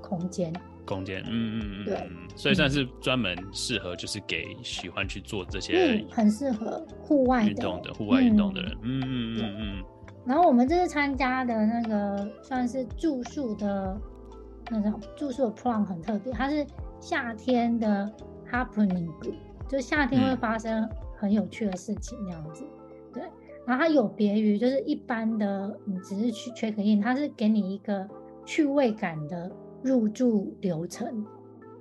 [0.00, 0.50] 空间。
[0.90, 9.00] 空间，嗯嗯嗯，对，所以算是专门适合就是给喜欢去做这些，嗯，很适合户外运动的户外运动的人，嗯。
[9.00, 9.84] 嗯嗯嗯。
[10.26, 13.98] 然后我们这次参加的那个算是住宿的
[14.70, 16.66] 那种住宿的 plan 很特别，它是
[17.00, 18.12] 夏天的
[18.50, 19.08] happening，
[19.68, 22.64] 就夏天会发生很有趣的事情那样子，
[23.14, 23.22] 对。
[23.66, 28.06] 然后它有别于就是一般的，你只是去 check in，它是给你一个
[28.44, 29.50] 趣味感的
[29.82, 31.08] 入住流程。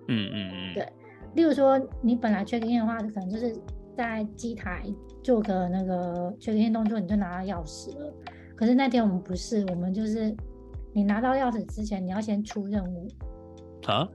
[0.08, 0.88] 嗯嗯嗯，对。
[1.36, 3.56] 例如说，你本来 check in 的话，可能就是
[3.96, 4.84] 在机台
[5.24, 8.14] 做个那个 check in 动作，你就拿到钥匙了。
[8.56, 10.36] 可是那天我们不是，我们就是
[10.94, 13.08] 你拿到钥匙之前，你要先出任务。
[13.86, 14.08] 啊？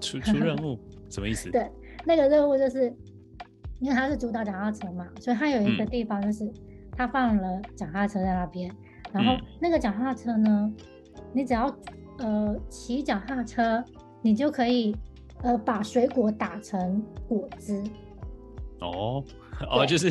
[0.00, 0.78] 出出任务？
[1.10, 1.50] 什么意思？
[1.52, 1.70] 对，
[2.04, 2.94] 那个任务就是
[3.80, 6.44] 因为他是主导脚踏车嘛，所以他有一个地方就是。
[6.44, 6.54] 嗯
[6.96, 8.70] 他放了脚踏车在那边，
[9.12, 10.76] 然后那个脚踏车呢，嗯、
[11.32, 11.66] 你只要
[12.18, 13.82] 呃骑脚踏车，
[14.22, 14.94] 你就可以
[15.42, 17.82] 呃把水果打成果汁。
[18.80, 19.22] 哦
[19.70, 20.10] 哦，就是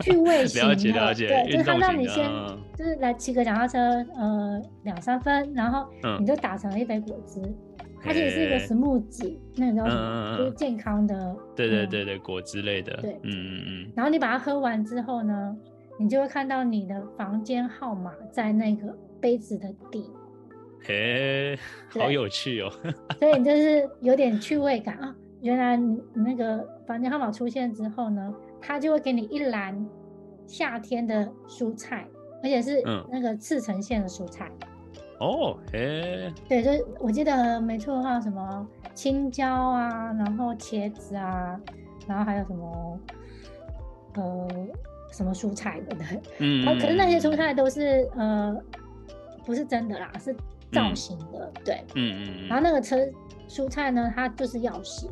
[0.00, 2.30] 趣味型的，了解了解，对，就是他让你先
[2.76, 3.78] 就是来骑个脚踏车，
[4.14, 5.86] 呃两三分，然后
[6.20, 7.40] 你就打成了一杯果汁。
[7.40, 7.54] 嗯、
[8.02, 10.36] 它其实是一个 smoothie，那个叫什么？
[10.36, 11.36] 嗯、就是健康的。
[11.56, 12.96] 对对对对，果汁类的。
[13.00, 13.92] 对，嗯嗯嗯。
[13.96, 15.56] 然后你把它喝完之后呢？
[15.98, 20.10] 你就会看到你的房间号码在那个杯子的底，
[20.86, 22.70] 嘿，好有趣哦！
[23.18, 25.14] 所以你就是有点趣味感啊。
[25.40, 29.84] 原来你那个房间号码出现之后呢，他就会给你一篮
[30.46, 32.06] 夏天的蔬菜，
[32.42, 34.50] 而且是那个赤城县的蔬菜。
[35.18, 41.60] 哦，嘿，对，就是我记得没错的话，什么青椒啊，然后茄子啊，
[42.06, 43.00] 然后还有什么，
[44.14, 44.48] 呃。
[45.14, 48.58] 什么蔬菜的对，嗯，可是那些蔬菜都是呃，
[49.44, 50.34] 不是真的啦，是
[50.72, 52.48] 造型的，嗯、对，嗯嗯嗯。
[52.48, 52.96] 然后那个车
[53.48, 55.06] 蔬菜呢，它就是钥匙，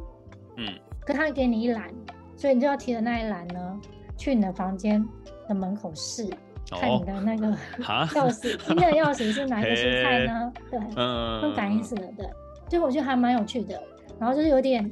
[0.56, 0.66] 嗯，
[1.06, 1.88] 可他给你一篮，
[2.36, 3.80] 所以你就要提着那一篮呢，
[4.16, 5.06] 去你的房间
[5.48, 6.24] 的门口试，
[6.72, 7.46] 哦、看你的那个
[7.84, 10.52] 钥匙，今天的钥匙是哪一个蔬菜呢？
[10.70, 12.26] 对，嗯，用感应式的，对，
[12.68, 13.80] 所以我觉得还蛮有趣的，
[14.18, 14.90] 然后就是有点。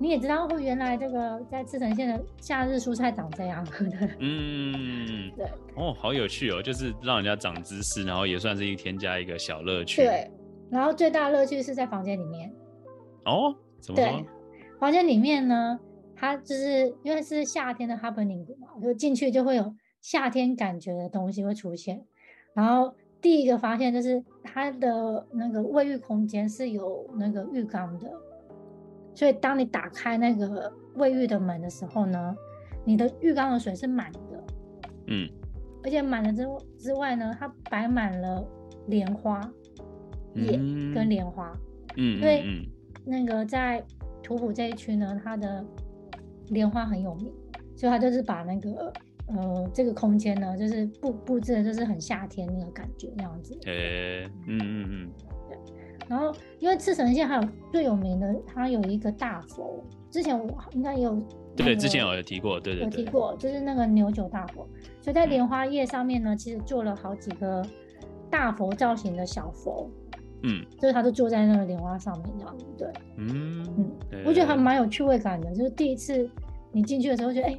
[0.00, 4.10] 你也知道，会原来这个在赤城县的夏日蔬菜长这样，对。
[4.18, 5.46] 嗯，对。
[5.76, 10.02] 哦，好有趣哦，就是让人家长知识，然后也算是一添加一个小乐趣。
[10.02, 10.30] 对。
[10.70, 12.50] 然后最大乐趣是在房间里面。
[13.26, 13.54] 哦？
[13.78, 14.10] 怎么说？
[14.10, 14.26] 对。
[14.78, 15.78] 房间里面呢，
[16.16, 22.02] 它就是因为是夏天的 happening 嘛，就进去就会有夏天感觉的东西会出现。
[22.54, 28.10] 然后第一个发现就是它的那个卫浴空间是有那个浴缸的。
[29.20, 32.34] 所以，当你打开那个卫浴的门的时候呢，
[32.86, 34.44] 你的浴缸的水是满的，
[35.08, 35.28] 嗯，
[35.84, 36.46] 而且满了之
[36.78, 38.42] 之外呢，它摆满了
[38.86, 39.38] 莲花
[40.36, 40.52] 叶。
[40.94, 41.52] 跟莲花，
[41.98, 42.66] 嗯，因为
[43.04, 43.84] 那个在
[44.22, 45.62] 土浦这一区呢，它的
[46.48, 47.30] 莲花很有名，
[47.76, 48.90] 所以它就是把那个
[49.26, 55.10] 呃这个空间呢，就是布布置的就是很夏天那个感觉那样子，诶、欸，嗯嗯嗯。
[56.10, 59.80] 然后，因为赤城县还有最有名的，它有一个大佛。
[60.10, 61.14] 之前我应该也有、
[61.56, 64.68] 那个，对，之前我有提过，对对对，有提过，就是那个牛九大佛。
[65.00, 67.64] 所以在莲花叶上面呢，嗯、其实做了好几个
[68.28, 69.88] 大佛造型的小佛。
[70.42, 73.64] 嗯，就是他都坐在那个莲花上面这样子，对，嗯
[74.10, 75.48] 嗯，我觉得还蛮有趣味感的。
[75.54, 76.28] 就是第一次
[76.72, 77.56] 你进去的时候，觉得哎，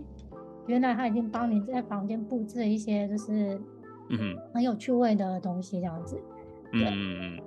[0.68, 3.58] 原来他已经帮你在房间布置了一些，就是
[4.10, 6.20] 嗯哼，很有趣味的东西这样子，
[6.74, 6.84] 对。
[6.84, 7.40] 嗯嗯。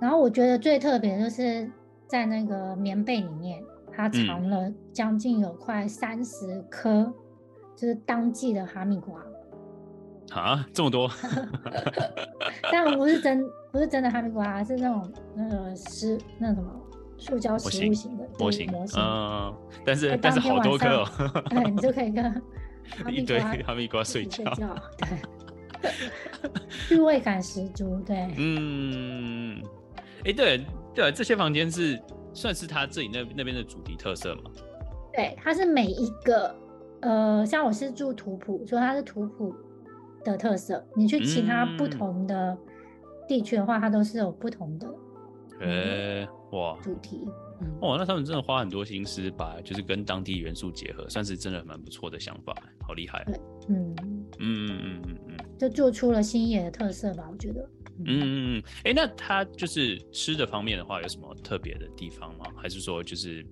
[0.00, 1.70] 然后我觉得最特别的就是
[2.06, 7.12] 在那个棉被里面，它藏了将近有快三十颗，
[7.74, 9.20] 就是当季的哈密瓜。
[10.32, 11.10] 啊，这么多？
[12.70, 16.70] 但不是真，不是真的哈密瓜，是那种那个实那什么
[17.16, 19.00] 塑胶食物型的模型模型。
[19.00, 19.54] 嗯，
[19.84, 21.08] 但是但是好多颗哦。
[21.48, 22.42] 对，你就可以跟
[23.08, 24.44] 一堆哈密瓜睡觉。
[24.98, 25.88] 对，
[26.88, 27.98] 趣味感十足。
[28.04, 29.62] 对，嗯。
[30.26, 30.60] 哎，对
[30.92, 32.00] 对，这些房间是
[32.34, 34.50] 算是他自己那那边的主题特色吗？
[35.12, 36.54] 对，它是每一个，
[37.00, 39.54] 呃，像我是住图谱，所以它是图谱
[40.24, 40.84] 的特色。
[40.96, 42.58] 你去其他不同的
[43.28, 44.94] 地区的话，嗯、它都是有不同的。
[45.60, 47.28] 哎，哇，主题，
[47.60, 52.52] 嗯、哇，那他们真的花很多心思把就是跟当地元素结合，算是真的蛮不错的想法，
[52.86, 53.22] 好厉害。
[53.26, 57.66] 对，嗯嗯嗯嗯嗯嗯，就做出了新野的特色吧，我觉得。
[58.04, 62.44] 嗯嗯嗯，哎，那它就是吃的方面的话，有什么特别的地方吗？
[62.56, 63.44] 还是说就是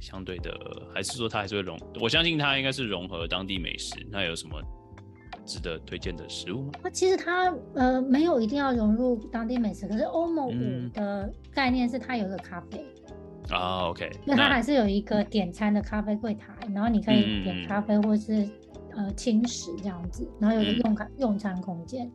[0.00, 0.52] 相对的，
[0.94, 1.78] 还是说它还是会融？
[2.00, 3.94] 我相信它应该是融合当地美食。
[4.10, 4.60] 那有什么
[5.46, 6.72] 值得推荐的食物吗？
[6.82, 12.84] 那，其实它呃没有一定要融入当地美食，可是欧盟五的概念是它有一个咖啡
[13.50, 18.48] 啊、嗯、，OK，那它还是有一个点餐的咖啡柜台，嗯、然后你可以点咖啡或是
[18.94, 22.10] 呃轻食这样子，然后有一个用餐、嗯、用餐空间。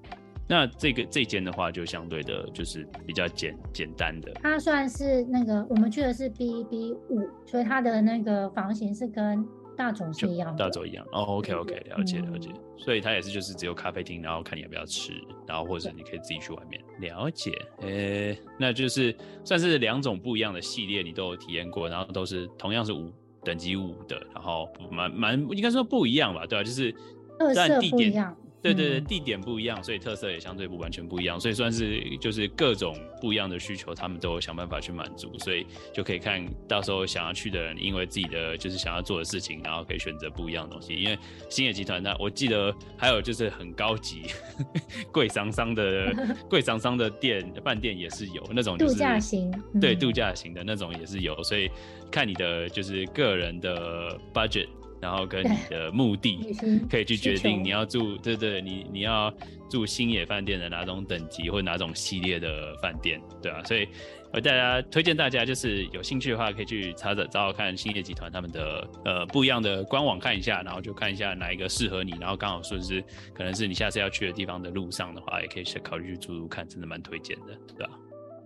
[0.47, 4.31] 那这个这间的话，就相对的，就是比较简简单的。
[4.41, 9.45] 它算是那个我们去的是 B B 五，所以它的那个房型是跟
[9.77, 11.05] 大总是一样的，大总一样。
[11.11, 12.49] 哦，OK OK，了解了解。
[12.53, 15.13] 嗯、所以它也是就是只有咖啡厅，然后看你要不要吃，
[15.47, 17.51] 然后或者你可以自己去外面了解。
[17.81, 19.15] 诶、欸，那就是
[19.45, 23.09] 算是两种不一样的系列，你都有体验过，然后都是同样是五
[23.43, 26.45] 等级五的，然后蛮蛮应该说不一样吧？
[26.45, 26.63] 对吧、啊？
[26.63, 26.91] 就是
[27.39, 28.35] 特色不一样。
[28.64, 40.95] 对对对，地点不一样，所以特色也相对不完全不一样，所以算是就是各种不一样的需求，他们都有想办法去满足，所以就可以看到时候想要去的人，因为自己的就是想要做的事情，然后可以选择不一样的东西。
[40.95, 44.24] 因为星野集团，那我记得还有就是很高级
[45.11, 46.14] 贵桑桑的
[46.49, 49.51] 贵桑桑的店饭店也是有那种、就是、度假型，
[49.82, 51.70] 对度假型的那种也是有，所以
[52.09, 54.70] 看你的就是个人的 budget。
[55.03, 56.55] 然后跟你的目的
[56.89, 59.31] 可以去决定你要住，对对，你你要
[59.69, 63.85] 住星野饭店的哪种等级或哪种系列的饭店，对啊，所以
[64.31, 77.47] 我大家推荐大家就是有兴趣的话，可以去查找找找看星野集团他们的呃不一样的官网看一下，然后就看一下哪一个适合你，然后刚好说是可能是你下次要去的地方的路上的话，也可以考虑去住住看，真的蛮推荐的，
[77.77, 77.93] 对吧？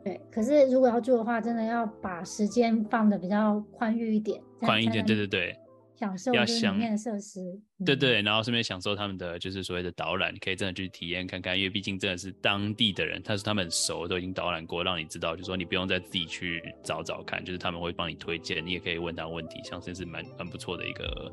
[0.03, 5.55] 对，可是如果要住的话，真的要把时间放的比较宽裕一点，宽一点，对对对。
[5.97, 21.31] 享受里面的设施，对对，然后顺便享受他们的就是所谓的导览，你可以真的去体验看看，因为毕竟真的是当地的人，他是他们很熟，都已经导览过，让你知道，就是说你不用再自己去找找看，就是他们会帮你推荐，你也可以问他问题，像这是蛮蛮不错的一个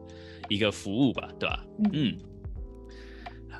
[0.48, 1.64] 一个服务吧，对吧？
[1.84, 1.90] 嗯。
[1.92, 2.33] 嗯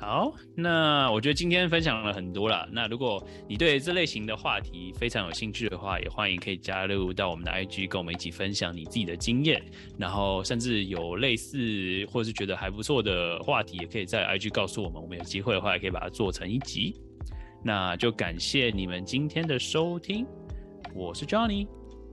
[0.05, 2.69] 好，那我觉得今天分享了很多了。
[2.71, 9.59] 那如果你对这类型的话题非常有兴趣的话，也欢迎可以加入到我们的 IG，跟我们一起分享你自己的经验。
[9.97, 11.57] 然后甚至有类似
[12.11, 15.01] 或是觉得还不错的话题，也可以在 IG 告诉我们。
[15.01, 16.95] 我们有机会的话，也可以把它做成一集。
[17.63, 20.23] 那就感谢你们今天的收听。
[20.93, 21.67] 我是 Johnny，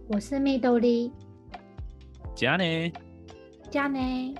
[0.08, 1.12] 我是蜜豆莉，
[2.34, 2.90] 加呢，
[3.70, 4.34] 加内。